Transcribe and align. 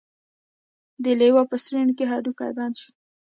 د 1.03 1.05
لیوه 1.19 1.43
په 1.49 1.55
ستوني 1.63 1.93
کې 1.97 2.05
هډوکی 2.11 2.51
بند 2.57 2.75
شو. 2.81 2.91